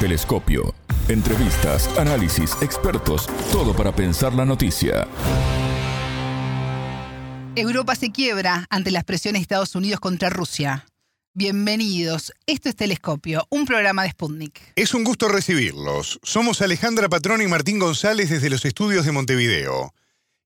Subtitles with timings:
[0.00, 0.76] Telescopio.
[1.08, 5.08] Entrevistas, análisis, expertos, todo para pensar la noticia.
[7.56, 10.86] Europa se quiebra ante las presiones de Estados Unidos contra Rusia.
[11.34, 12.32] Bienvenidos.
[12.46, 14.60] Esto es Telescopio, un programa de Sputnik.
[14.76, 16.20] Es un gusto recibirlos.
[16.22, 19.92] Somos Alejandra Patrón y Martín González desde los estudios de Montevideo.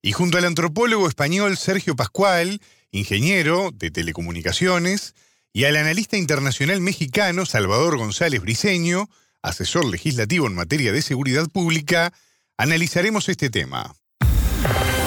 [0.00, 5.14] Y junto al antropólogo español Sergio Pascual, ingeniero de telecomunicaciones,
[5.52, 9.10] y al analista internacional mexicano Salvador González Briceño,
[9.42, 12.12] asesor legislativo en materia de seguridad pública,
[12.56, 13.94] analizaremos este tema.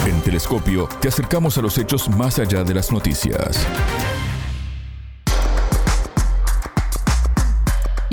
[0.05, 3.65] En Telescopio te acercamos a los hechos más allá de las noticias.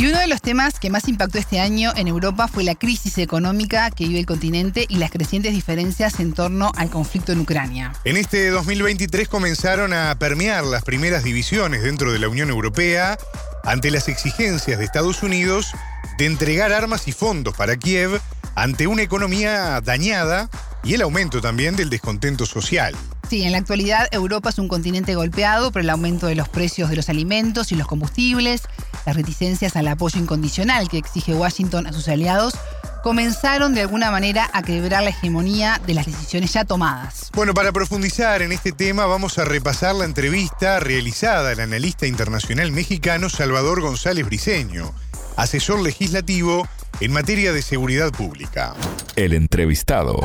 [0.02, 3.18] Y uno de los temas que más impactó este año en Europa fue la crisis
[3.18, 7.92] económica que vive el continente y las crecientes diferencias en torno al conflicto en Ucrania.
[8.02, 13.16] En este 2023 comenzaron a permear las primeras divisiones dentro de la Unión Europea
[13.64, 15.72] ante las exigencias de Estados Unidos
[16.18, 18.20] de entregar armas y fondos para Kiev
[18.54, 20.48] ante una economía dañada
[20.84, 22.94] y el aumento también del descontento social.
[23.28, 26.90] Sí, en la actualidad Europa es un continente golpeado por el aumento de los precios
[26.90, 28.62] de los alimentos y los combustibles,
[29.06, 32.54] las reticencias al apoyo incondicional que exige Washington a sus aliados
[33.02, 37.30] comenzaron de alguna manera a quebrar la hegemonía de las decisiones ya tomadas.
[37.34, 42.72] Bueno, para profundizar en este tema vamos a repasar la entrevista realizada al analista internacional
[42.72, 44.94] mexicano Salvador González Briceño,
[45.36, 46.66] asesor legislativo
[47.00, 48.74] en materia de seguridad pública.
[49.16, 50.20] El entrevistado.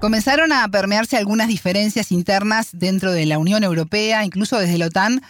[0.00, 5.22] Comenzaron a permearse algunas diferencias internas dentro de la Unión Europea, incluso desde la OTAN,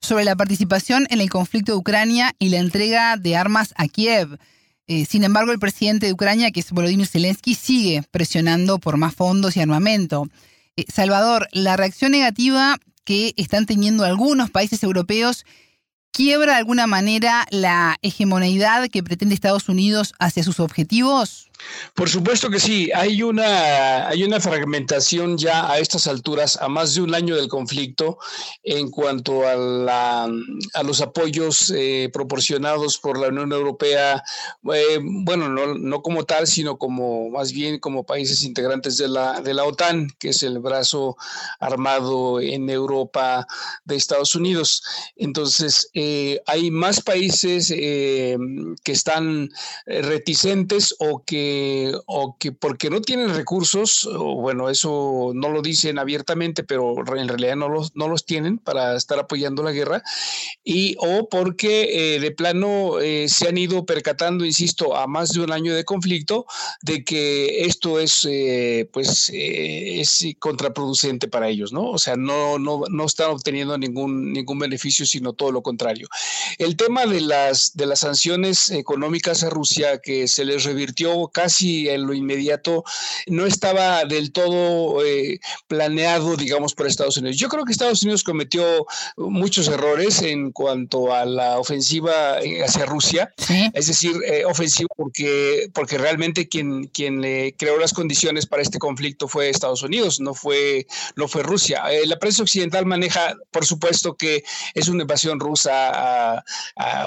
[0.00, 4.38] sobre la participación en el conflicto de Ucrania y la entrega de armas a Kiev.
[4.88, 9.14] Eh, sin embargo, el presidente de Ucrania, que es Volodymyr Zelensky, sigue presionando por más
[9.14, 10.28] fondos y armamento.
[10.76, 15.44] Eh, Salvador, la reacción negativa que están teniendo algunos países europeos
[16.12, 21.45] quiebra de alguna manera la hegemoneidad que pretende Estados Unidos hacia sus objetivos?
[21.94, 26.94] Por supuesto que sí, hay una, hay una fragmentación ya a estas alturas, a más
[26.94, 28.18] de un año del conflicto,
[28.62, 30.24] en cuanto a, la,
[30.74, 34.22] a los apoyos eh, proporcionados por la Unión Europea,
[34.74, 39.40] eh, bueno, no, no, como tal, sino como más bien como países integrantes de la,
[39.40, 41.16] de la OTAN, que es el brazo
[41.60, 43.46] armado en Europa
[43.84, 44.82] de Estados Unidos.
[45.16, 49.50] Entonces, eh, hay más países que están
[49.86, 51.45] reticentes o que
[52.06, 57.56] o que porque no tienen recursos, bueno, eso no lo dicen abiertamente, pero en realidad
[57.56, 60.02] no los, no los tienen para estar apoyando la guerra,
[60.64, 65.40] y o porque eh, de plano eh, se han ido percatando, insisto, a más de
[65.40, 66.46] un año de conflicto,
[66.82, 71.90] de que esto es, eh, pues, es contraproducente para ellos, ¿no?
[71.90, 76.08] O sea, no, no, no están obteniendo ningún, ningún beneficio, sino todo lo contrario.
[76.58, 81.86] El tema de las, de las sanciones económicas a Rusia que se les revirtió casi
[81.90, 82.82] en lo inmediato
[83.26, 85.38] no estaba del todo eh,
[85.68, 87.36] planeado, digamos, por Estados Unidos.
[87.36, 88.86] Yo creo que Estados Unidos cometió
[89.18, 93.34] muchos errores en cuanto a la ofensiva eh, hacia Rusia,
[93.74, 97.20] es decir, eh, ofensiva porque, porque realmente quien, quien
[97.58, 100.86] creó las condiciones para este conflicto fue Estados Unidos, no fue,
[101.16, 101.82] no fue Rusia.
[102.06, 104.42] la prensa occidental maneja, por supuesto, que
[104.72, 106.44] es una invasión rusa a,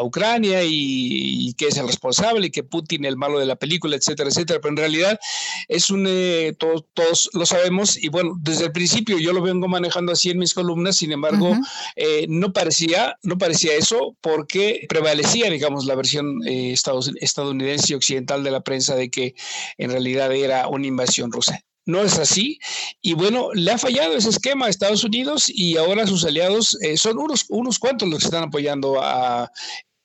[0.04, 3.96] Ucrania y, y, que es el responsable y que Putin el malo de la película,
[4.28, 5.20] etcétera etcétera, Pero en realidad
[5.68, 10.12] es un, eh, todos, lo sabemos y bueno, desde el principio yo lo vengo manejando
[10.12, 11.56] así en mis columnas, sin embargo,
[11.96, 16.76] eh, no parecía, no parecía eso porque prevalecía, digamos, la versión eh,
[17.22, 19.36] estadounidense y occidental de la prensa de que
[19.78, 22.60] en realidad era una invasión rusa no es así.
[23.02, 27.18] Y bueno, le ha fallado ese esquema a Estados Unidos y ahora sus aliados son
[27.18, 29.52] unos, unos cuantos los que están apoyando a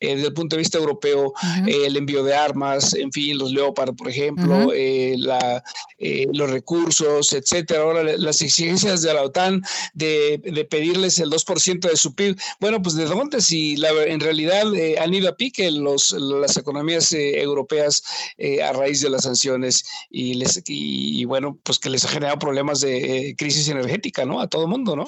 [0.04, 1.32] eh, desde el punto de vista europeo,
[1.66, 5.62] eh, el envío de armas, en fin, los Leopard, por ejemplo, eh, la,
[6.32, 7.82] los recursos, etcétera.
[7.82, 9.62] Ahora las exigencias de la OTAN
[9.94, 12.37] de, de pedirles el 2% de su PIB.
[12.60, 14.66] Bueno, pues de dónde si la, en realidad
[15.00, 18.03] han ido a pique los, las economías europeas
[18.62, 22.80] a raíz de las sanciones y, les, y, bueno, pues que les ha generado problemas
[22.80, 24.41] de crisis energética, ¿no?
[24.41, 25.07] A todo mundo, ¿no?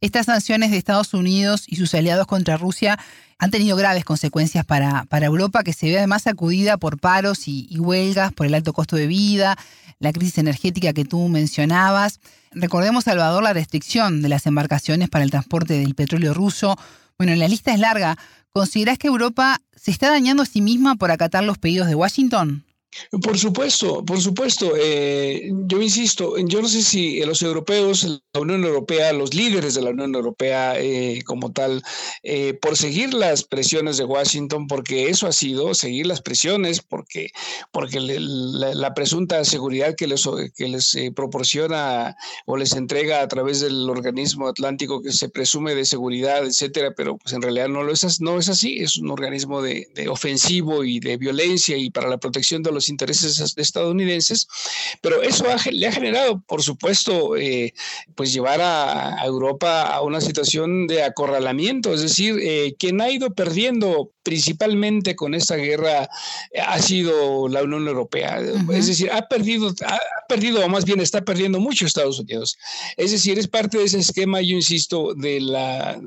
[0.00, 2.98] Estas sanciones de Estados Unidos y sus aliados contra Rusia
[3.38, 7.68] han tenido graves consecuencias para, para Europa, que se ve además sacudida por paros y,
[7.78, 9.56] huelgas, por el alto costo de vida,
[9.98, 12.20] la crisis energética que tú mencionabas.
[12.52, 16.76] Recordemos, Salvador, la restricción de las embarcaciones para el transporte del petróleo ruso.
[17.18, 18.16] Bueno, la lista es larga.
[18.50, 22.64] ¿Considerás que Europa se está dañando a sí misma por acatar los pedidos de Washington?
[23.22, 24.72] Por supuesto, por supuesto.
[24.76, 29.82] Eh, yo insisto, yo no sé si los europeos, la Unión Europea, los líderes de
[29.82, 31.82] la Unión Europea eh, como tal,
[32.22, 37.30] eh, por seguir las presiones de Washington, porque eso ha sido, seguir las presiones, porque,
[37.72, 40.24] porque la, presunta seguridad que les,
[40.56, 42.16] que les proporciona
[42.46, 47.16] o les entrega a través del organismo atlántico que se presume de seguridad, etcétera, pero
[47.18, 51.00] pues en realidad no, lo es, no es así, es un organismo de ofensivo y
[51.00, 54.46] de violencia y para la protección de los intereses estadounidenses,
[55.00, 57.72] pero eso le ha generado, por supuesto, eh,
[58.14, 63.34] pues llevar a, Europa a una situación de acorralamiento, es decir, eh, quien ha ido
[63.34, 66.08] perdiendo principalmente con esta guerra
[66.66, 68.40] ha sido la Unión Europea.
[68.72, 69.98] Es decir, ha perdido, ha
[70.28, 72.56] perdido, o más bien está perdiendo mucho Estados Unidos.
[72.96, 76.00] Es decir, es parte de ese esquema, yo insisto, de la,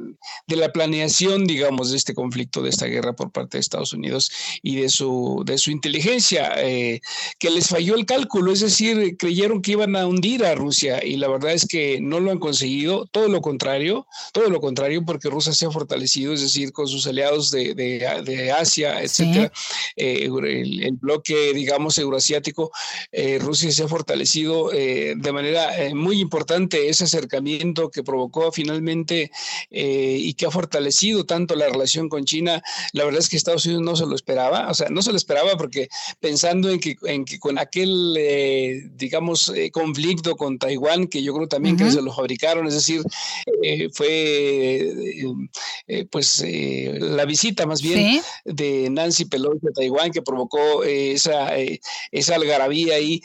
[0.48, 4.30] de la planeación, digamos, de este conflicto, de esta guerra por parte de Estados Unidos
[4.62, 7.00] y de su, de su inteligencia, eh,
[7.40, 8.52] que les falló el cálculo.
[8.52, 12.19] Es decir, creyeron que iban a hundir a Rusia y la verdad es que no
[12.19, 16.42] lo han conseguido, todo lo contrario, todo lo contrario, porque Rusia se ha fortalecido, es
[16.42, 18.06] decir, con sus aliados de de
[18.51, 19.51] Asia, etcétera,
[19.95, 22.71] eh, el, bloque, digamos, euroasiático,
[23.12, 29.31] eh, Rusia se ha fortalecido eh, de manera muy importante ese acercamiento que provocó finalmente
[29.69, 32.62] y que ha fortalecido tanto la relación con China.
[32.94, 35.18] La verdad es que Estados Unidos no se lo esperaba, o sea, no se lo
[35.18, 35.88] esperaba porque
[36.19, 41.77] pensando en que, en que con aquel, digamos, conflicto con Taiwán, que yo creo también
[41.77, 43.01] que se lo fabricaron, es decir,
[43.94, 44.92] fue
[46.09, 46.44] pues
[47.00, 47.96] la visita más bien
[48.45, 51.79] de Nancy Pelosi a Taiwán que provocó eh, esa, eh,
[52.11, 53.21] esa algarabía ahí,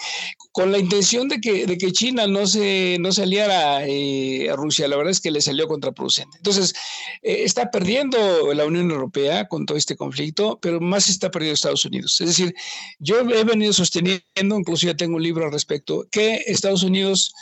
[0.53, 4.57] con la intención de que, de que China no se, no se aliara eh, a
[4.57, 4.89] Rusia.
[4.89, 6.37] La verdad es que le salió contraproducente.
[6.37, 6.75] Entonces,
[7.23, 12.21] está perdiendo la Unión Europea con todo este conflicto, pero más está perdiendo Estados Unidos.
[12.21, 12.55] Es decir,
[12.99, 14.23] yo he venido sosteniendo,
[14.59, 17.35] incluso ya tengo un libro al respecto, que Estados Unidos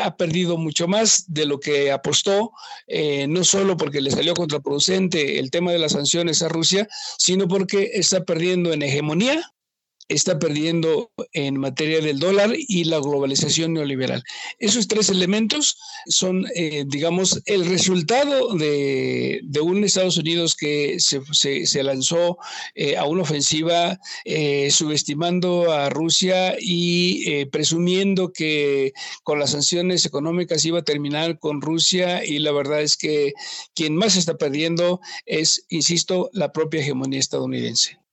[0.00, 2.52] ha perdido mucho más de lo que apostó,
[3.28, 6.73] no solo porque le salió contraproducente el tema de las sanciones a Rusia,
[7.18, 9.42] sino porque está perdiendo en hegemonía,
[10.08, 14.22] está perdiendo en materia del dólar y la globalización neoliberal.
[14.58, 22.36] Esos tres elementos son, eh, digamos, el resultado de, un Estados Unidos que se, lanzó
[22.74, 28.92] eh, a una ofensiva eh, subestimando a Rusia y presumiendo que
[29.22, 33.32] con las sanciones económicas iba a terminar con Rusia y la verdad es que
[33.74, 38.03] quien más está perdiendo es, insisto, la propia hegemonía estadounidense.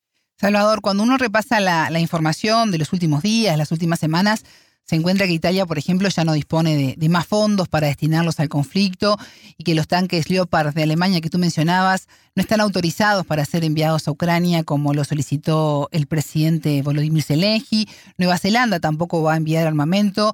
[0.41, 4.43] Salvador, cuando uno repasa la, información de los últimos días, las últimas semanas,
[4.83, 8.49] se encuentra que Italia, por ejemplo, ya no dispone de, más fondos para destinarlos al
[8.49, 9.19] conflicto
[9.55, 13.63] y que los tanques Leopard de Alemania que tú mencionabas no están autorizados para ser
[13.63, 17.87] enviados a Ucrania como lo solicitó el presidente Volodymyr Zelensky.
[18.17, 20.33] Nueva Zelanda tampoco va a enviar armamento.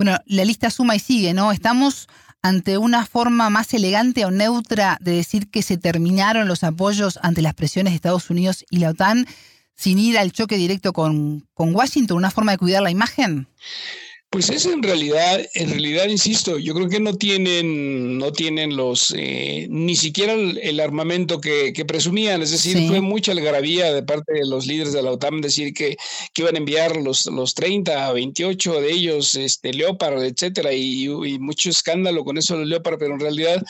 [0.00, 1.52] Bueno, la lista suma y sigue, ¿no?
[1.52, 2.08] Estamos
[2.44, 7.40] ante una forma más elegante o neutra de decir que se terminaron los apoyos ante
[7.40, 9.26] las presiones de Estados Unidos y la OTAN
[9.74, 13.48] sin ir al choque directo con, con Washington, una forma de cuidar la imagen?
[14.34, 19.14] Pues es en realidad, en realidad, insisto, yo creo que no tienen, no tienen los,
[19.16, 24.44] eh, ni siquiera el, armamento que, presumían, es decir, fue mucha algarabía de parte de
[24.44, 25.96] los líderes de la OTAN decir que,
[26.32, 31.08] que iban a enviar los, los 30, 28 de ellos, este, Leopard, etcétera, y,
[31.38, 33.62] mucho escándalo con eso de Leopard, pero en realidad,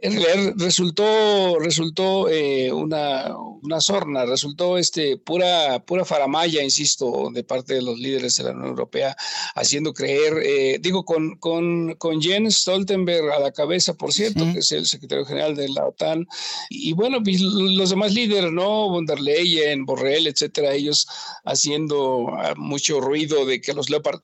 [0.00, 7.44] en realidad resultó, resultó eh, una, una sorna, resultó este, pura, pura faramaya, insisto, de
[7.44, 9.16] parte de los líderes de la Unión Europea,
[9.54, 14.60] haciendo creer eh, digo, con, con, con, Jens Stoltenberg a la cabeza, por cierto, que
[14.60, 16.26] es el secretario general de la OTAN,
[16.70, 18.88] y, bueno, pues, los demás líderes, ¿no?
[18.88, 21.06] Von der Leyen, Borrell, etcétera, ellos
[21.44, 24.20] haciendo ah, mucho ruido de que los Leopard.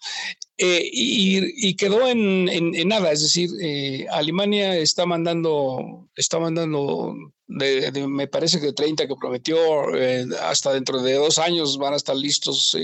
[0.56, 8.26] Eh, y, quedó en, en, nada, es decir, eh, Alemania está mandando, está mandando me
[8.28, 9.56] parece que 30 que prometió,
[9.96, 12.76] eh, hasta dentro de dos años van a estar listos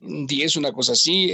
[0.00, 1.32] 10, una cosa así.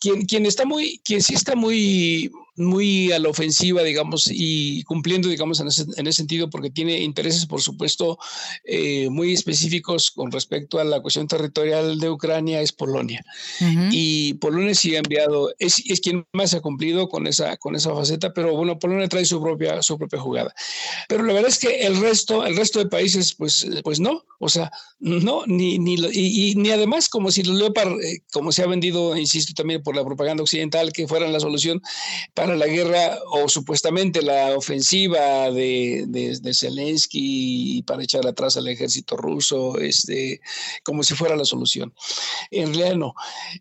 [0.00, 5.28] quien, quien está muy, quien sí está muy, muy a la ofensiva, digamos, y cumpliendo,
[5.28, 8.18] digamos, en ese, en ese sentido, porque tiene intereses, por supuesto,
[8.64, 13.24] eh, muy específicos con respecto a la cuestión territorial de Ucrania, es Polonia.
[13.90, 17.94] Y Polonia sí ha enviado, es, es, quien más ha cumplido con esa, con esa
[17.94, 20.54] faceta, pero bueno, Polonia trae su propia, su propia jugada.
[21.08, 24.48] Pero la verdad es que el resto, el resto de países, pues, pues no, o
[24.48, 28.66] sea, no, ni, ni, y, ni además como si los Leopard, eh, como se ha
[28.66, 31.82] vendido, insisto también por la propaganda occidental, que fueran la solución
[32.34, 39.16] para la guerra o supuestamente la ofensiva de, de, Zelensky para echar atrás al ejército
[39.16, 40.40] ruso, este,
[40.82, 41.94] como si fuera la solución.
[42.50, 43.14] En realidad no.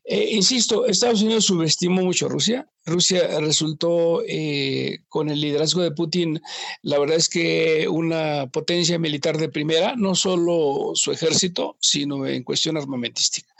[0.03, 2.67] Eh, insisto, Estados Unidos subestimó mucho a Rusia.
[2.89, 6.41] Rusia resultó eh, con el liderazgo de Putin,
[6.81, 12.43] la verdad es que una potencia militar de primera, no solo su ejército, sino en
[12.43, 13.53] cuestión armamentística.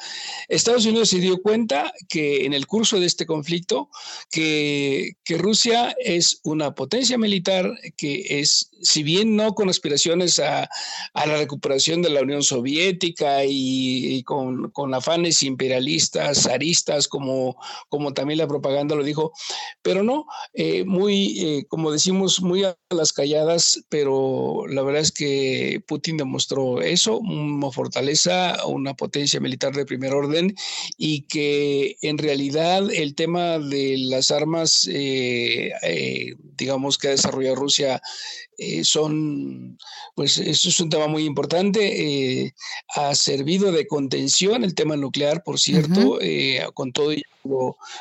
[0.48, 3.90] Estados Unidos se dio cuenta que en el curso de este conflicto,
[4.32, 10.70] que, que Rusia es una potencia militar que es, si bien no con aspiraciones a,
[11.14, 17.58] a la recuperación de la Unión Soviética y, con, con, afanes imperialistas, zaristas, como,
[17.90, 19.32] como también la propaganda lo dijo,
[19.82, 25.12] pero no, eh, muy, eh, como decimos, muy a las calladas, pero la verdad es
[25.12, 30.56] que Putin demostró eso, una fortaleza, una potencia militar de primer orden
[30.98, 35.72] y que en realidad el tema de las armas, eh,
[36.58, 38.02] digamos, que ha desarrollado Rusia
[38.84, 39.78] son,
[40.16, 42.54] pues eso es un tema muy importante.
[42.96, 46.20] ha servido de contención el tema nuclear, por cierto,
[46.74, 47.24] con todo y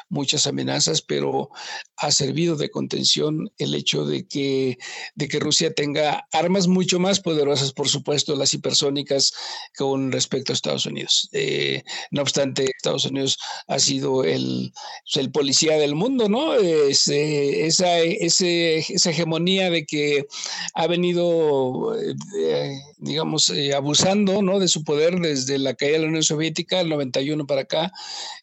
[0.09, 1.51] muchas amenazas, pero
[1.97, 4.79] ha servido de contención el hecho de que,
[5.15, 9.33] de que Rusia tenga armas mucho más poderosas, por supuesto, las hipersónicas
[9.77, 11.29] con respecto a Estados Unidos.
[11.33, 14.73] Eh, no obstante, Estados Unidos ha sido el,
[15.05, 16.55] pues, el policía del mundo, ¿no?
[16.55, 20.27] esa, esa hegemonía de que
[20.75, 24.59] ha venido, eh, digamos, eh, abusando, ¿no?
[24.59, 27.93] De su poder desde la caída de la Unión Soviética, el 91 para acá,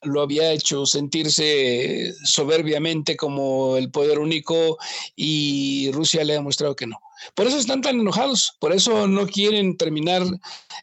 [0.01, 4.77] lo había hecho sentirse soberbiamente como el poder único
[5.15, 6.99] y Rusia le ha demostrado que no.
[7.33, 10.23] Por eso están tan enojados, por eso no quieren terminar,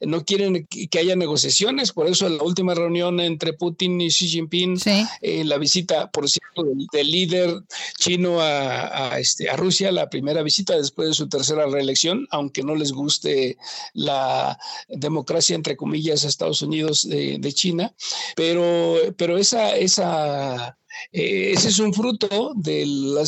[0.01, 4.79] no quieren que haya negociaciones, por eso la última reunión entre Putin y Xi Jinping,
[5.21, 7.63] eh, la visita, por cierto, del, líder
[7.99, 12.75] chino a, este, a Rusia, la primera visita después de su tercera reelección, aunque no
[12.75, 13.57] les guste
[13.93, 14.59] la
[14.89, 17.95] democracia, entre comillas, a Estados Unidos de, de China,
[18.37, 20.77] pero, pero esa, esa
[21.13, 22.85] eh, ese es un fruto de,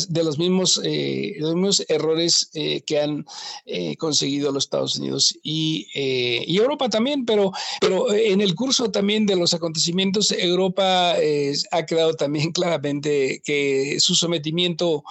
[0.09, 3.25] de los, mismos, eh, los mismos errores eh, que han
[3.97, 9.35] conseguido los Estados Unidos y, y, Europa también, pero, pero en el curso también de
[9.35, 11.15] los acontecimientos, Europa
[11.71, 15.03] ha quedado también claramente que su sometimiento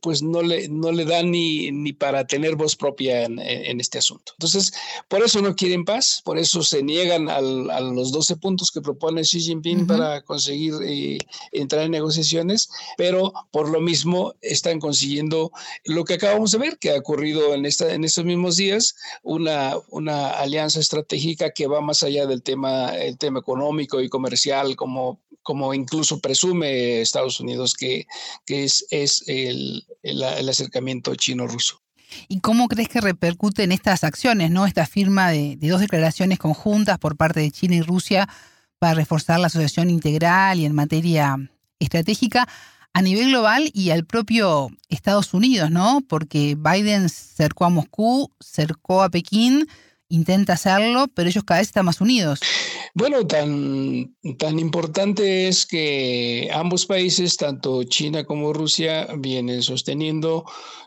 [0.00, 3.98] pues no le, no le da ni, ni para tener voz propia en, en, este
[3.98, 4.32] asunto.
[4.36, 4.72] Entonces,
[5.08, 8.80] por eso no quieren paz, por eso se niegan al, a los 12 puntos que
[8.80, 10.74] propone Xi Jinping para conseguir
[11.52, 15.52] entrar en negociaciones, pero por lo mismo están consiguiendo
[15.84, 19.76] lo que acabamos de ver, que ha ocurrido en, esta, en estos mismos días, una,
[19.90, 25.20] una alianza estratégica que va más allá del tema, el tema económico y comercial, como,
[25.42, 28.06] como incluso presume Estados Unidos que,
[28.44, 31.80] que es, es el, el, acercamiento chino-ruso.
[32.28, 34.66] ¿Y cómo crees que repercute en estas acciones, no?
[34.66, 38.28] Esta firma de, de, dos declaraciones conjuntas por parte de China y Rusia
[38.78, 41.36] para reforzar la asociación integral y en materia
[41.78, 42.48] estratégica
[42.92, 46.02] a nivel global y al propio Estados Unidos, ¿no?
[46.08, 49.68] Porque Biden cercó a Moscú, cercó a Pekín,
[50.08, 52.40] intenta hacerlo, pero ellos cada vez están más unidos.
[52.94, 60.44] Bueno, tan, tan importante es que ambos países, tanto China como Rusia, vienen sosteniendo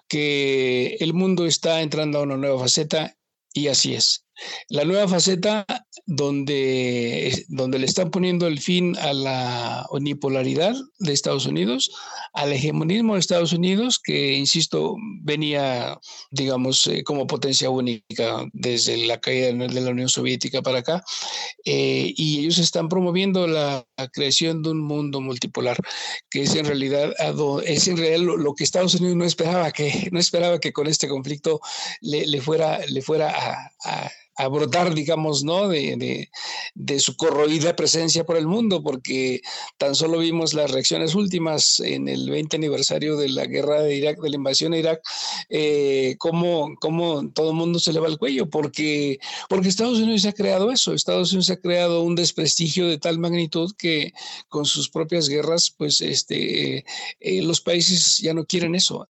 [0.08, 3.16] que el mundo está entrando a una nueva faceta
[3.54, 4.26] y así es.
[4.70, 5.66] La nueva faceta
[6.06, 11.92] donde, donde le están poniendo el fin a la unipolaridad de Estados Unidos,
[12.34, 16.00] al hegemonismo de Estados Unidos, que, insisto, venía,
[16.32, 21.04] digamos, eh, como potencia única desde la caída de la Unión Soviética para acá,
[21.66, 25.78] eh, y ellos están promoviendo la, creación de un mundo multipolar,
[26.32, 27.14] que es en realidad,
[27.66, 31.08] es en realidad lo, que Estados Unidos no esperaba que, no esperaba que con este
[31.08, 31.62] conflicto
[32.02, 34.10] le, fuera, le fuera a a
[34.48, 35.68] brotar, digamos, ¿no?
[35.68, 36.30] De,
[37.00, 39.42] su corroída presencia por el mundo, porque
[39.78, 44.20] tan solo vimos las reacciones últimas en el 20 aniversario de la guerra de Irak,
[44.20, 45.02] de la invasión a Irak,
[45.50, 46.76] eh, cómo,
[47.34, 49.20] todo el mundo se le va el cuello, porque,
[49.50, 53.72] porque Estados Unidos ha creado eso, Estados Unidos ha creado un desprestigio de tal magnitud
[53.78, 54.14] que
[54.50, 56.86] con sus propias guerras, pues este,
[57.20, 59.08] eh, los países ya no quieren eso.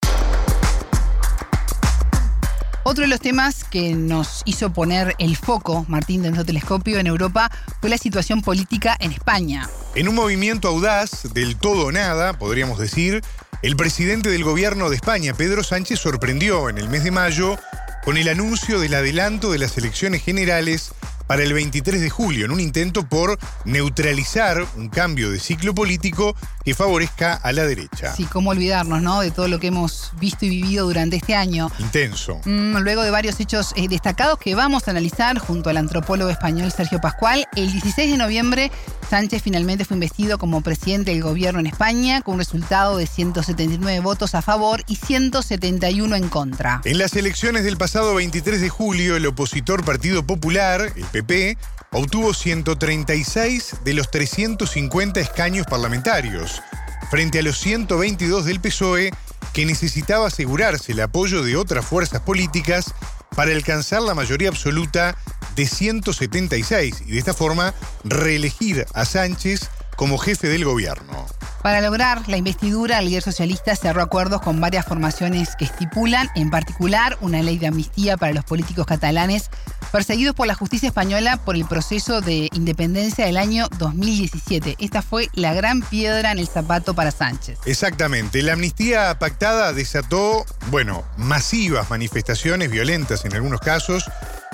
[2.84, 7.06] Otro de los temas que nos hizo poner el foco, Martín, de nuestro telescopio en
[7.06, 9.70] Europa fue la situación política en España.
[9.94, 13.22] En un movimiento audaz, del todo o nada, podríamos decir,
[13.62, 17.56] el presidente del gobierno de España, Pedro Sánchez, sorprendió en el mes de mayo
[18.04, 20.92] con el anuncio del adelanto de las elecciones generales
[21.32, 26.36] para el 23 de julio, en un intento por neutralizar un cambio de ciclo político
[26.66, 28.14] que favorezca a la derecha.
[28.14, 29.22] Sí, cómo olvidarnos, ¿no?
[29.22, 31.72] De todo lo que hemos visto y vivido durante este año.
[31.80, 32.42] Intenso.
[32.44, 36.70] Mm, luego de varios hechos eh, destacados que vamos a analizar junto al antropólogo español
[36.70, 38.70] Sergio Pascual, el 16 de noviembre
[39.12, 44.00] Sánchez finalmente fue investido como presidente del gobierno en España con un resultado de 179
[44.00, 46.80] votos a favor y 171 en contra.
[46.86, 51.58] En las elecciones del pasado 23 de julio, el opositor Partido Popular, el
[51.91, 56.62] obtuvo 136 de los 350 escaños parlamentarios,
[57.10, 59.12] frente a los 122 del PSOE,
[59.51, 62.94] que necesitaba asegurarse el apoyo de otras fuerzas políticas
[63.36, 65.16] para alcanzar la mayoría absoluta
[65.56, 67.74] de 176 y de esta forma
[68.04, 71.28] reelegir a Sánchez como jefe del gobierno.
[71.62, 76.50] Para lograr la investidura, el líder socialista cerró acuerdos con varias formaciones que estipulan, en
[76.50, 79.51] particular, una ley de amnistía para los políticos catalanes
[79.91, 84.77] perseguidos por la justicia española por el proceso de independencia del año 2017.
[84.80, 87.60] Esta fue la gran piedra en el zapato para Sánchez.
[87.65, 88.41] Exactamente.
[88.41, 94.10] La amnistía pactada desató, bueno, masivas manifestaciones violentas en algunos casos,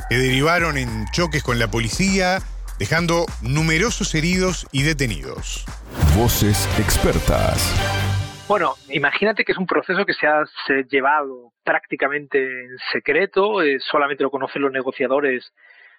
[0.10, 2.42] que derivaron en choques con la policía,
[2.80, 5.66] dejando numerosos heridos y detenidos.
[6.16, 7.74] Voces expertas.
[8.48, 10.44] Bueno, imagínate que es un proceso que se ha
[10.90, 15.52] llevado prácticamente en secreto, eh, solamente lo conocen los negociadores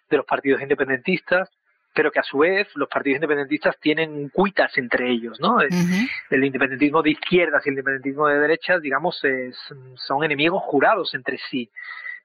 [0.09, 1.51] de los partidos independentistas,
[1.95, 5.59] pero que a su vez los partidos independentistas tienen cuitas entre ellos, ¿no?
[5.61, 9.21] El independentismo de izquierdas y el independentismo de derechas, digamos,
[9.97, 11.69] son enemigos jurados entre sí.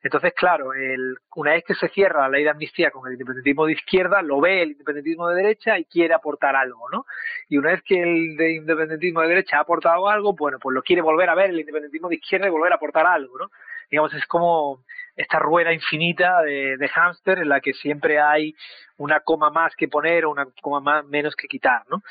[0.04, 3.66] Entonces, claro, el, una vez que se cierra la ley de amnistía con el independentismo
[3.66, 7.06] de izquierda, lo ve el independentismo de derecha y quiere aportar algo, ¿no?
[7.48, 10.84] Y una vez que el de independentismo de derecha ha aportado algo, bueno, pues lo
[10.84, 13.50] quiere volver a ver el independentismo de izquierda y volver a aportar algo, ¿no?
[13.90, 14.84] Digamos, es como
[15.16, 18.56] esta rueda infinita de, de hámster en la que siempre hay
[18.98, 22.02] una coma más que poner o una coma más, menos que quitar, ¿no?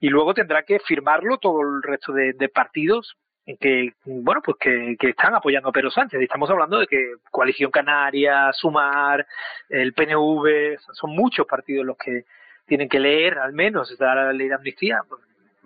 [0.00, 3.16] Y luego tendrá que firmarlo todo el resto de partidos
[3.54, 6.20] que bueno pues que, están apoyando a Pedro Sánchez.
[6.20, 9.26] Estamos hablando de que Coalición Canaria, Sumar,
[9.68, 12.24] el PNV, son muchos partidos los que
[12.66, 15.00] tienen que leer al menos la ley de amnistía.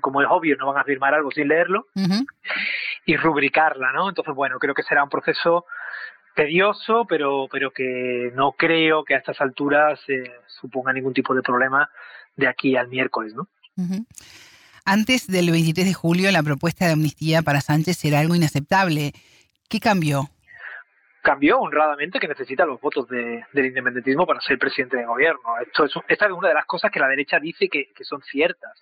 [0.01, 1.87] Como es obvio, no van a firmar algo sin leerlo
[3.07, 4.09] y rubricarla, ¿no?
[4.09, 5.67] Entonces, bueno, creo que será un proceso
[6.35, 11.43] tedioso, pero, pero que no creo que a estas alturas eh, suponga ningún tipo de
[11.43, 11.91] problema
[12.37, 13.49] de aquí al miércoles, ¿no?
[14.85, 19.13] Antes del 23 de julio, la propuesta de amnistía para Sánchez era algo inaceptable.
[19.69, 20.31] ¿Qué cambió?
[21.23, 25.41] Cambió honradamente que necesita los votos del independentismo para ser presidente de gobierno.
[25.65, 28.73] Esto es, esta es una de las cosas que la derecha dice que son ciertas.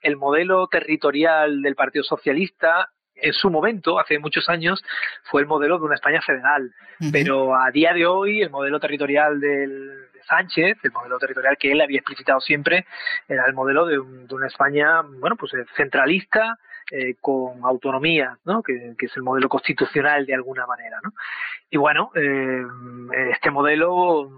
[0.00, 2.90] El modelo territorial del Partido Socialista
[3.24, 4.82] en su momento, hace muchos años,
[5.24, 6.72] fue el modelo de una España federal.
[7.12, 11.80] Pero a día de hoy, el modelo territorial del, Sánchez, el modelo territorial que él
[11.80, 12.86] había explicitado siempre,
[13.28, 16.58] era el modelo de, una España, bueno, pues eh, centralista,
[16.90, 18.62] eh, con autonomía, ¿no?
[18.62, 20.98] Que, es el modelo constitucional de alguna manera.
[21.02, 21.12] ¿no?
[21.70, 22.62] Y bueno, eh,
[23.32, 24.30] este modelo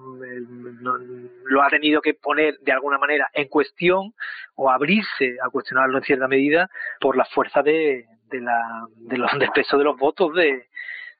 [1.44, 4.14] lo ha tenido que poner de alguna manera en cuestión
[4.54, 6.70] o abrirse a cuestionarlo en cierta medida
[7.00, 10.68] por la fuerza de, de, la, de los, del peso de los votos de,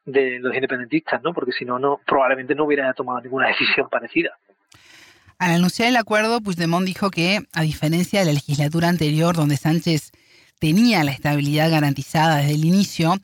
[0.07, 1.35] de los independentistas, ¿no?
[1.35, 4.31] Porque si no, no probablemente no hubiera tomado ninguna decisión parecida.
[5.38, 10.12] Al anunciar el acuerdo, Puigdemont dijo que, a diferencia de la legislatura anterior, donde Sánchez
[10.59, 13.16] tenía la estabilidad garantizada desde el inicio,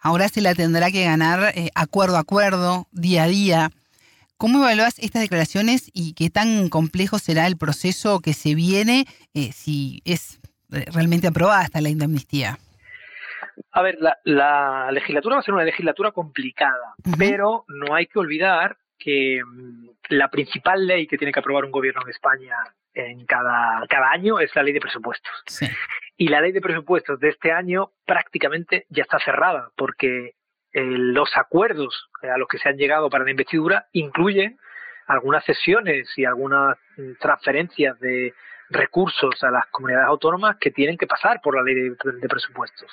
[0.00, 3.70] ahora se la tendrá que ganar eh, acuerdo a acuerdo, día a día.
[4.38, 9.52] ¿Cómo evalúas estas declaraciones y qué tan complejo será el proceso que se viene eh,
[9.52, 12.58] si es realmente aprobada esta ley de amnistía?
[13.72, 18.76] A ver, la, legislatura va a ser una legislatura complicada, pero no hay que olvidar
[18.98, 22.56] que mm, la principal ley que tiene que aprobar un gobierno en España
[22.94, 25.32] en cada, cada año es la ley de presupuestos.
[26.16, 30.34] Y la ley de presupuestos de este año prácticamente ya está cerrada, porque
[30.72, 34.58] eh, los acuerdos a los que se han llegado para la investidura incluyen
[35.06, 38.34] algunas sesiones y algunas mm, transferencias de
[38.72, 42.90] recursos a las comunidades autónomas que tienen que pasar por la ley de presupuestos.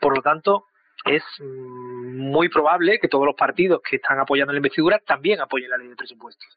[0.00, 0.66] Por lo tanto,
[1.04, 5.78] es muy probable que todos los partidos que están apoyando la investidura también apoyen la
[5.78, 6.48] ley de presupuestos.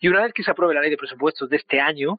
[0.00, 2.18] Y una vez que se apruebe la ley de presupuestos de este año,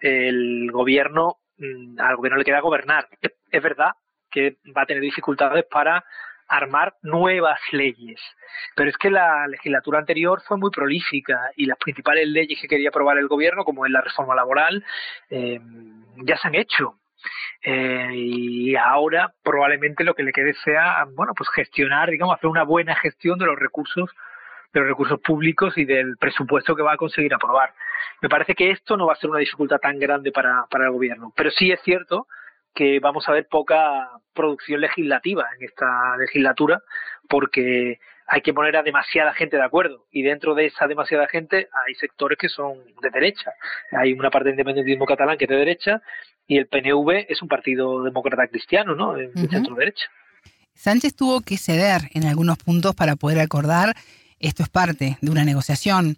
[0.00, 3.08] el gobierno, mm, al gobierno le queda gobernar.
[3.50, 3.92] Es verdad
[4.30, 6.04] que va a tener dificultades para
[6.48, 8.20] armar nuevas leyes.
[8.74, 12.88] Pero es que la legislatura anterior fue muy prolífica y las principales leyes que quería
[12.88, 14.84] aprobar el gobierno, como es la reforma laboral,
[15.30, 15.60] eh,
[16.24, 16.94] ya se han hecho.
[17.62, 22.62] Eh, y ahora probablemente lo que le quede sea, bueno, pues gestionar, digamos, hacer una
[22.62, 24.10] buena gestión de los recursos
[24.72, 27.72] de los recursos públicos y del presupuesto que va a conseguir aprobar.
[28.20, 30.90] Me parece que esto no va a ser una dificultad tan grande para, para el
[30.90, 32.26] gobierno, pero sí es cierto
[32.78, 36.80] que vamos a ver poca producción legislativa en esta legislatura
[37.28, 41.68] porque hay que poner a demasiada gente de acuerdo y dentro de esa demasiada gente
[41.72, 43.50] hay sectores que son de derecha.
[43.90, 46.02] Hay una parte del independentismo catalán que es de derecha
[46.46, 49.14] y el PNV es un partido demócrata cristiano, ¿no?
[49.14, 50.04] De centro derecha.
[50.74, 53.96] Sánchez tuvo que ceder en algunos puntos para poder acordar.
[54.38, 56.16] Esto es parte de una negociación.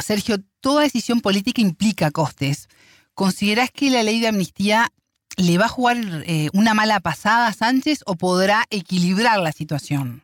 [0.00, 2.68] Sergio, toda decisión política implica costes.
[3.14, 4.90] ¿Consideras que la ley de amnistía
[5.36, 10.22] le va a jugar eh, una mala pasada a Sánchez o podrá equilibrar la situación?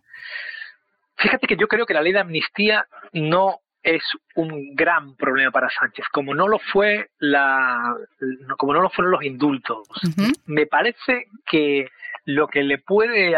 [1.16, 4.03] Fíjate que yo creo que la ley de amnistía no es
[4.35, 7.94] un gran problema para Sánchez, como no lo fue la,
[8.59, 9.88] como no lo fueron los indultos.
[10.46, 11.88] Me parece que
[12.25, 13.35] lo que le puede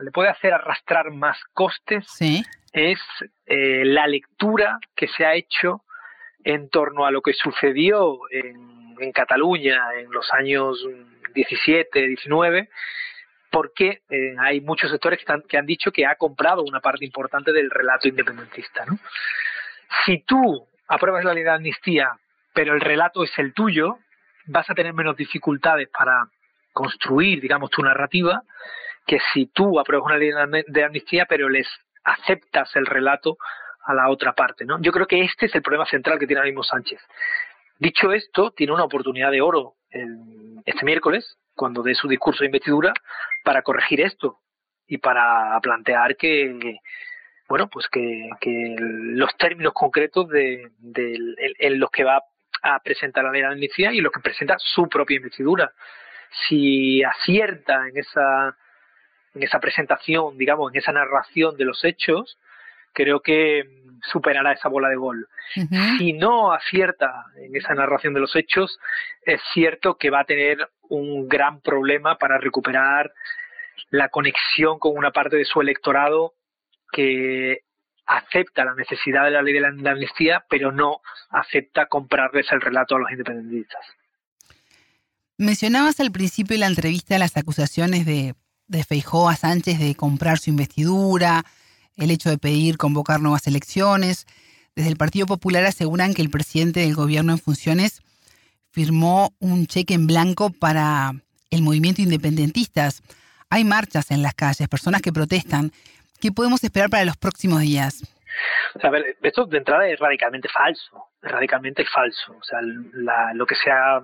[0.00, 2.06] le puede hacer arrastrar más costes
[2.72, 2.98] es
[3.46, 5.82] eh, la lectura que se ha hecho
[6.44, 10.84] en torno a lo que sucedió en, en Cataluña en los años
[11.34, 12.68] 17, 19
[13.50, 17.70] porque eh, hay muchos sectores que, han dicho que ha comprado una parte importante del
[17.70, 18.84] relato independentista.
[18.84, 18.98] ¿no?
[20.04, 22.10] Si tú apruebas la ley de amnistía,
[22.52, 23.98] pero el relato es el tuyo,
[24.46, 26.28] vas a tener menos dificultades para
[26.72, 28.42] construir, digamos, tu narrativa,
[29.06, 30.32] que si tú apruebas una ley
[30.66, 31.66] de amnistía, pero les
[32.04, 33.38] aceptas el relato
[33.86, 34.64] a la otra parte.
[34.64, 34.80] ¿no?
[34.80, 37.00] Yo creo que este es el problema central que tiene ahora mismo Sánchez.
[37.78, 39.74] Dicho esto, tiene una oportunidad de oro
[40.64, 42.92] este miércoles, cuando dé su discurso de investidura
[43.44, 44.40] para corregir esto
[44.86, 46.78] y para plantear que,
[47.48, 48.28] bueno, pues que,
[48.78, 50.70] los términos concretos de,
[51.58, 52.22] en los que va
[52.62, 55.72] a presentar la ley de amnistía y los que presenta su propia investidura.
[56.48, 58.56] Si acierta en esa
[59.36, 62.38] en esa presentación, digamos, en esa narración de los hechos,
[62.94, 63.64] creo que
[64.02, 65.28] superará esa bola de gol.
[65.98, 68.78] Si no acierta en esa narración de los hechos,
[69.22, 73.12] es cierto que va a tener un gran problema para recuperar
[73.90, 76.34] la conexión con una parte de su electorado
[76.92, 77.60] que
[78.06, 82.96] acepta la necesidad de la ley de la amnistía, pero no acepta comprarles el relato
[82.96, 83.84] a los independentistas.
[85.38, 88.34] Mencionabas al principio de la entrevista las acusaciones de,
[88.68, 91.44] de Feijó a Sánchez de comprar su investidura,
[91.96, 94.26] el hecho de pedir convocar nuevas elecciones.
[94.74, 98.02] Desde el Partido Popular aseguran que el presidente del gobierno en funciones
[98.70, 101.12] firmó un cheque en blanco para
[101.50, 103.02] el movimiento independentistas.
[103.48, 105.70] Hay marchas en las calles, personas que protestan.
[106.20, 108.02] ¿Qué podemos esperar para los próximos días?
[108.82, 112.36] a ver, esto de entrada es radicalmente falso, es radicalmente falso.
[112.38, 114.02] O sea, lo que se ha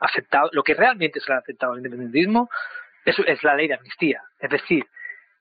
[0.00, 2.48] aceptado, lo que realmente se ha aceptado al independentismo
[3.04, 4.22] es, es la ley de amnistía.
[4.38, 4.86] Es decir,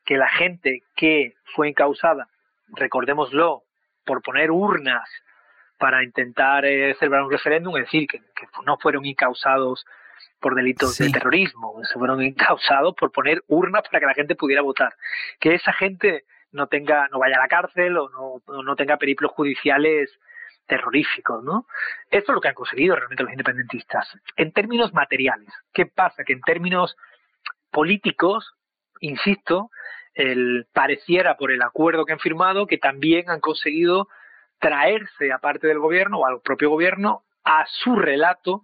[0.06, 2.28] que la gente que fue encausada,
[2.68, 3.64] recordémoslo,
[4.06, 5.10] por poner urnas
[5.78, 8.22] para intentar eh, celebrar un referéndum, es decir, que,
[8.66, 9.86] no fueron encausados
[10.40, 14.62] por delitos de terrorismo, se fueron encausados por poner urnas para que la gente pudiera
[14.62, 14.94] votar.
[15.40, 19.32] Que esa gente no tenga, no vaya a la cárcel o no, no tenga periplos
[19.32, 20.18] judiciales
[20.68, 21.66] terroríficos, ¿no?
[22.10, 24.08] Esto es lo que han conseguido realmente los independentistas.
[24.36, 26.24] En términos materiales, ¿qué pasa?
[26.24, 26.96] Que en términos
[27.72, 28.54] políticos,
[29.00, 29.70] insisto,
[30.16, 34.08] el, pareciera por el acuerdo que han firmado que también han conseguido
[34.60, 38.62] traerse a parte del gobierno o al propio gobierno a su relato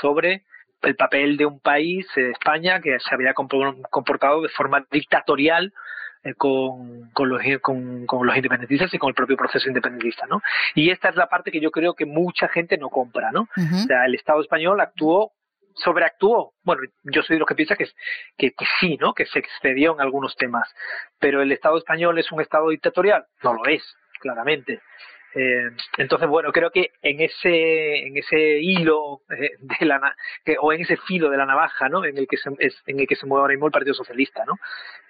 [0.00, 0.44] sobre
[0.82, 5.72] el papel de un país, eh, España, que se había comportado de forma dictatorial
[6.22, 10.42] eh, con, con, los, con, con, los independentistas y con el propio proceso independentista, ¿no?
[10.74, 13.42] Y esta es la parte que yo creo que mucha gente no compra, ¿no?
[13.42, 15.32] O sea, el Estado español actuó
[15.74, 16.54] sobreactuó.
[16.62, 17.86] Bueno, yo soy de los que piensa que,
[18.36, 19.14] que, sí, ¿no?
[19.14, 20.72] Que se excedió en algunos temas.
[21.18, 23.26] Pero el Estado español es un Estado dictatorial.
[23.42, 23.82] No lo es,
[24.20, 24.80] claramente.
[25.34, 30.72] Eh, entonces, bueno, creo que en ese, en ese hilo eh, de la, que, o
[30.72, 32.04] en ese filo de la navaja, ¿no?
[32.04, 34.58] En el que se, en el que se mueve ahora mismo el Partido Socialista, ¿no?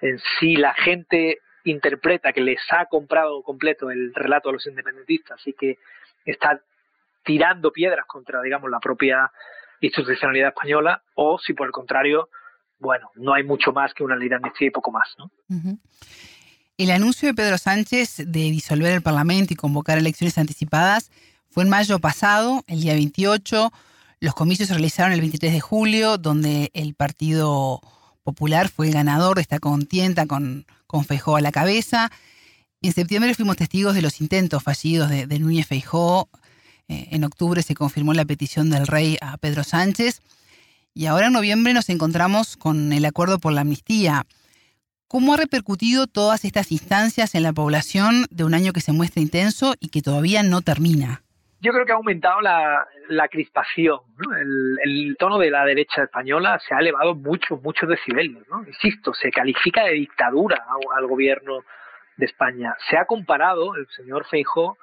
[0.00, 5.46] En si la gente interpreta que les ha comprado completo el relato a los independentistas
[5.46, 5.79] y que
[6.24, 6.61] está
[7.22, 9.31] tirando piedras contra, digamos, la propia
[9.80, 12.28] institucionalidad española, o si por el contrario,
[12.78, 15.08] bueno, no hay mucho más que una ley de amnistía y poco más.
[15.18, 15.30] ¿no?
[16.76, 21.10] El anuncio de Pedro Sánchez de disolver el Parlamento y convocar elecciones anticipadas
[21.50, 23.72] fue en mayo pasado, el día 28.
[24.20, 27.80] Los comicios se realizaron el 23 de julio, donde el Partido
[28.22, 32.10] Popular fue el ganador de esta contienda con, con Feijó a la cabeza.
[32.82, 36.28] En septiembre fuimos testigos de los intentos fallidos de, de Núñez Feijó
[36.88, 40.20] eh, en octubre se confirmó la petición del rey a Pedro Sánchez
[40.94, 44.27] y ahora en noviembre nos encontramos con el acuerdo por la amnistía.
[45.09, 49.23] ¿Cómo ha repercutido todas estas instancias en la población de un año que se muestra
[49.23, 51.23] intenso y que todavía no termina?
[51.61, 52.87] Yo creo que ha aumentado la,
[53.31, 54.01] crispación.
[54.83, 58.47] El, tono de la derecha española se ha elevado mucho, muchos decibelios.
[58.51, 58.64] ¿no?
[58.66, 60.62] Insisto, se califica de dictadura
[60.94, 61.64] al gobierno
[62.16, 62.77] de España.
[62.90, 64.77] Se ha comparado, el señor Feijó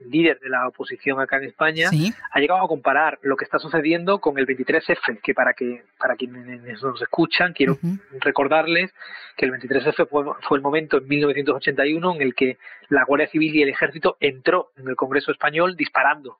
[0.00, 1.90] líder de la oposición acá en España,
[2.30, 6.16] ha llegado a comparar lo que está sucediendo con el 23F, que para que para
[6.16, 7.78] quienes nos escuchan, quiero
[8.20, 8.92] recordarles
[9.36, 12.58] que el 23F fue, fue, el momento en 1981 en el que
[12.88, 16.38] la Guardia Civil y el Ejército entró en el Congreso español disparando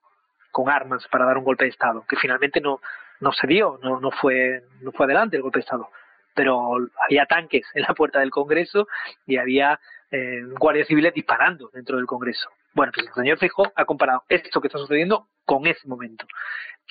[0.51, 2.81] con armas para dar un golpe de Estado, que finalmente no,
[3.19, 5.89] no se dio, no, no, fue, no fue adelante el golpe de Estado,
[6.33, 8.87] pero había tanques en la puerta del Congreso
[9.27, 9.79] y había
[10.11, 12.49] eh, guardias civiles disparando dentro del Congreso.
[12.73, 16.25] Bueno, pues el señor Feijóo ha comparado esto que está sucediendo con ese momento.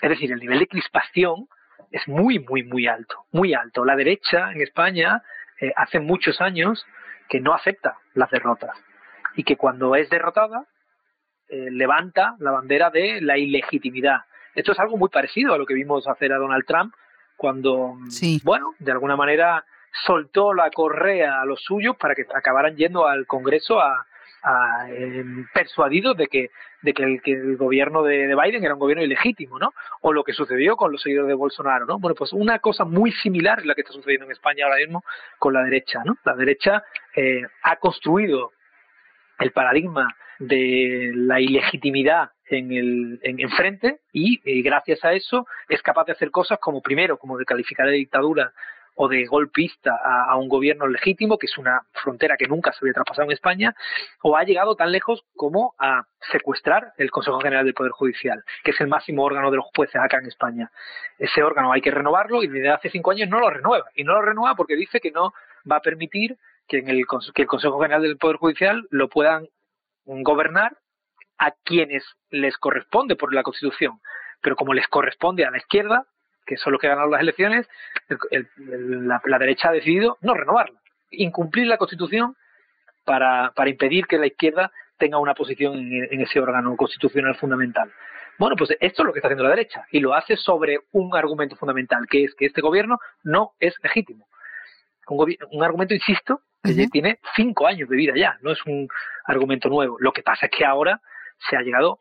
[0.03, 1.49] Es decir, el nivel de crispación
[1.91, 3.85] es muy, muy, muy alto, muy alto.
[3.85, 5.23] La derecha en España
[5.61, 6.85] eh, hace muchos años
[7.29, 8.77] que no acepta las derrotas
[9.37, 10.67] y que cuando es derrotada
[11.49, 14.23] eh, levanta la bandera de la ilegitimidad.
[14.55, 16.95] Esto es algo muy parecido a lo que vimos hacer a Donald Trump
[17.37, 17.97] cuando,
[18.43, 19.65] bueno, de alguna manera
[20.05, 24.07] soltó la correa a los suyos para que acabaran yendo al Congreso a,
[24.89, 26.51] em, persuadidos de que,
[26.83, 29.73] de que, el, gobierno de, Biden era un gobierno ilegítimo, ¿no?
[30.03, 31.99] O lo que sucedió con los seguidores de Bolsonaro, ¿no?
[31.99, 35.05] Bueno, pues una cosa muy similar es la que está sucediendo en España ahora mismo
[35.39, 36.17] con la derecha, ¿no?
[36.25, 36.83] La derecha
[37.15, 38.53] eh, ha construido
[39.39, 45.83] el paradigma de la ilegitimidad en el en, frente y, y, gracias a eso es
[45.83, 48.53] capaz de hacer cosas como primero como de calificar de dictadura
[49.01, 52.95] o de golpista a, un gobierno legítimo, que es una frontera que nunca se había
[52.95, 53.75] traspasado en España,
[54.23, 58.73] o ha llegado tan lejos como a secuestrar el Consejo General del Poder Judicial, que
[58.73, 60.73] es el máximo órgano de los jueces acá en España.
[61.17, 63.85] Ese órgano hay que renovarlo y desde hace cinco años no lo renueva.
[63.95, 65.33] Y no lo renueva porque dice que no
[65.71, 69.47] va a permitir que, en el, que el Consejo General del Poder Judicial lo puedan
[70.07, 70.77] gobernar
[71.39, 74.01] a quienes les corresponde por la Constitución.
[74.43, 76.05] Pero como les corresponde a la izquierda,
[76.49, 77.69] que son los que ganaron las elecciones,
[78.57, 80.81] la, derecha ha decidido no renovarla,
[81.11, 82.37] incumplir la Constitución
[83.05, 87.93] para, para impedir que la izquierda tenga una posición en, ese órgano constitucional fundamental.
[88.39, 91.15] Bueno, pues esto es lo que está haciendo la derecha y lo hace sobre un
[91.15, 94.27] argumento fundamental, que es que este gobierno no es legítimo.
[95.09, 98.89] Un, argumento, insisto, que tiene cinco años de vida ya, no es un
[99.25, 99.97] argumento nuevo.
[100.01, 101.01] Lo que pasa es que ahora
[101.49, 101.99] se ha llegado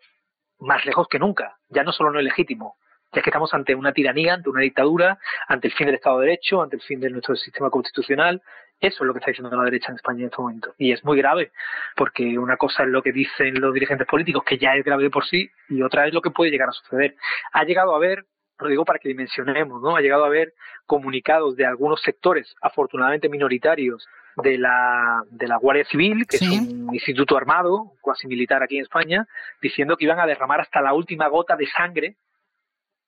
[0.59, 1.57] más lejos que nunca.
[1.69, 2.75] Ya no solo no es legítimo,
[3.17, 6.27] ya que estamos ante una tiranía, ante una dictadura, ante el fin del Estado de
[6.27, 8.43] Derecho, ante el fin de nuestro sistema constitucional.
[8.79, 10.75] Eso es lo que está diciendo la derecha en España en este momento.
[10.77, 11.51] Y es muy grave,
[11.95, 15.09] porque una cosa es lo que dicen los dirigentes políticos, que ya es grave de
[15.09, 17.15] por sí, y otra es lo que puede llegar a suceder.
[17.53, 18.25] Ha llegado a haber,
[18.59, 19.95] lo digo para que dimensionemos, ¿no?
[19.95, 20.53] Ha llegado a haber
[20.85, 24.07] comunicados de algunos sectores, afortunadamente minoritarios,
[24.43, 28.83] de la, de la Guardia Civil, que es un instituto armado, cuasi militar aquí en
[28.83, 29.27] España,
[29.59, 32.17] diciendo que iban a derramar hasta la última gota de sangre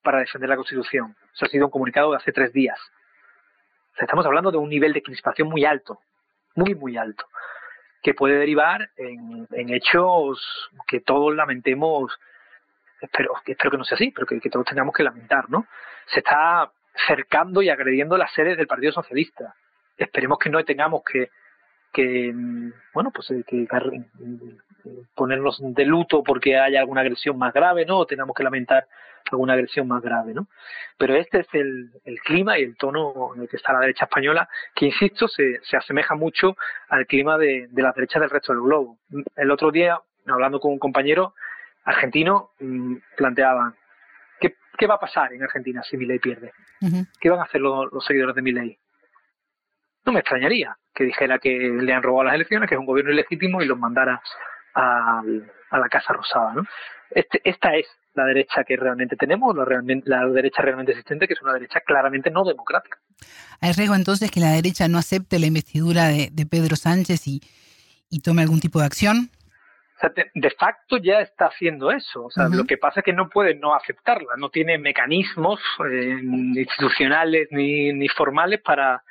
[0.02, 1.16] para defender la Constitución.
[1.34, 2.80] Eso ha sido un comunicado de hace tres días.
[3.98, 6.00] estamos hablando de un nivel de crispación muy alto,
[6.56, 7.26] muy, muy alto,
[8.02, 12.18] que puede derivar en, hechos que todos lamentemos,
[13.02, 15.68] espero, espero que no sea así, pero que, todos tengamos que lamentar, ¿no?
[16.08, 16.72] Se está
[17.08, 19.54] cercando y agrediendo las sedes del Partido Socialista.
[19.98, 21.30] Esperemos que no tengamos que,
[21.92, 22.34] que
[22.94, 23.68] bueno, pues eh, que
[25.16, 28.00] ponernos de luto porque haya alguna agresión más grave, ¿no?
[28.00, 28.88] O tengamos que lamentar
[29.32, 30.48] alguna agresión más grave, ¿no?
[30.98, 31.92] Pero este es el,
[32.24, 35.78] clima y el tono en el que está la derecha española, que insisto, se, se
[35.78, 36.56] asemeja mucho
[36.90, 38.98] al clima de, de las derechas del resto del globo.
[39.36, 41.34] El otro día, hablando con un compañero
[41.84, 43.74] argentino, mm, planteaba,
[44.40, 46.54] ¿qué, ¿qué va a pasar en Argentina si Milei pierde?
[47.20, 48.80] ¿Qué van a hacer los, seguidores de Milei?
[50.06, 53.12] No me extrañaría que dijera que le han robado las elecciones, que es un gobierno
[53.12, 54.22] ilegítimo y los mandara
[54.76, 55.22] a,
[55.70, 56.54] a la Casa Rosada.
[56.54, 56.64] ¿no?
[57.12, 61.34] Este, esta es la derecha que realmente tenemos, la, realmente, la derecha realmente existente, que
[61.34, 62.98] es una derecha claramente no democrática.
[63.62, 67.42] ¿Hay riesgo entonces que la derecha no acepte la investidura de, Pedro Sánchez y,
[68.24, 69.30] tome algún tipo de acción?
[70.34, 72.26] de, facto ya está haciendo eso.
[72.26, 75.60] O sea, Lo que pasa es que no puede no aceptarla, no tiene mecanismos
[75.92, 79.04] eh, institucionales ni, ni formales para,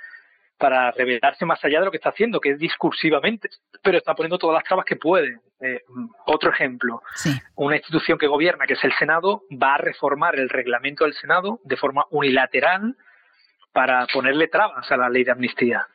[0.59, 3.49] para revelarse más allá de lo que está haciendo, que es discursivamente,
[3.83, 5.39] pero está poniendo todas las trabas que puede.
[5.61, 5.83] Eh,
[6.27, 7.03] otro ejemplo,
[7.55, 11.61] una institución que gobierna, que es el Senado, va a reformar el reglamento del Senado
[11.65, 12.97] de forma unilateral
[13.73, 15.87] para ponerle trabas a la ley de amnistía.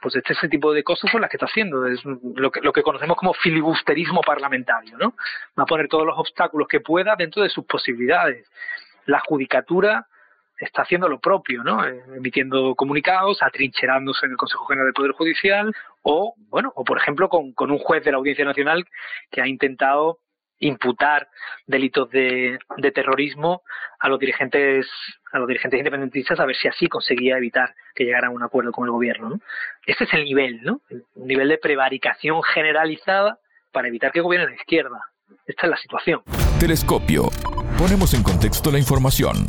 [0.00, 2.72] Pues este ese tipo de cosas son las que está haciendo, es lo que, lo
[2.72, 5.14] que conocemos como filibusterismo parlamentario, ¿no?
[5.58, 8.50] Va a poner todos los obstáculos que pueda dentro de sus posibilidades.
[9.06, 10.06] La judicatura
[10.64, 11.84] está haciendo lo propio, ¿no?
[11.84, 16.98] Eh, emitiendo comunicados, atrincherándose en el Consejo General del Poder Judicial o, bueno, o por
[16.98, 18.86] ejemplo con, un juez de la Audiencia Nacional
[19.30, 20.18] que ha intentado
[20.58, 21.28] imputar
[21.66, 23.62] delitos de, de, terrorismo
[23.98, 24.86] a los dirigentes
[25.32, 28.70] a los dirigentes independentistas a ver si así conseguía evitar que llegaran a un acuerdo
[28.70, 29.30] con el gobierno.
[29.30, 29.40] ¿no?
[29.84, 30.80] Este es el nivel, ¿no?
[31.16, 33.38] Un nivel de prevaricación generalizada
[33.72, 35.00] para evitar que gobierne la izquierda.
[35.46, 36.22] Esta es la situación.
[36.60, 37.30] Telescopio.
[37.76, 39.46] Ponemos en contexto la información.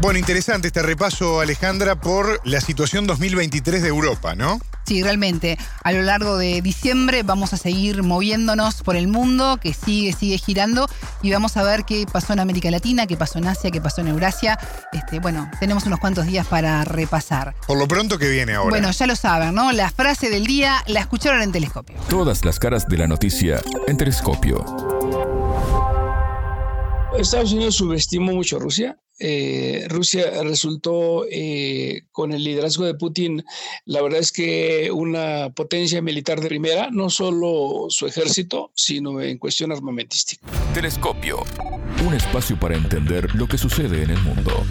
[0.00, 4.60] Bueno, interesante este repaso, Alejandra, por la situación 2023 de Europa, ¿no?
[4.86, 5.58] Sí, realmente.
[5.82, 10.38] A lo largo de diciembre vamos a seguir moviéndonos por el mundo, que sigue, sigue
[10.38, 10.88] girando,
[11.20, 14.00] y vamos a ver qué pasó en América Latina, qué pasó en Asia, qué pasó
[14.00, 14.56] en Eurasia.
[14.92, 17.56] Este, bueno, tenemos unos cuantos días para repasar.
[17.66, 18.70] Por lo pronto que viene ahora.
[18.70, 19.72] Bueno, ya lo saben, ¿no?
[19.72, 21.96] La frase del día la escucharon en Telescopio.
[22.08, 24.64] Todas las caras de la noticia en Telescopio.
[27.18, 33.44] Estados Unidos subestimó mucho a Rusia eh, Rusia resultó eh, con el liderazgo de Putin,
[33.84, 39.38] la verdad es que una potencia militar de primera, no solo su ejército, sino en
[39.38, 40.46] cuestión armamentística.
[40.74, 41.44] Telescopio,
[42.06, 44.64] un espacio para entender lo que sucede en el mundo.